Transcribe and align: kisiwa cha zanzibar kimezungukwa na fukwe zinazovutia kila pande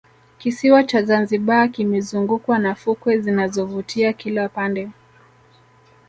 kisiwa 0.37 0.83
cha 0.83 1.03
zanzibar 1.03 1.69
kimezungukwa 1.71 2.59
na 2.59 2.75
fukwe 2.75 3.19
zinazovutia 3.19 4.13
kila 4.13 4.49
pande 4.49 4.89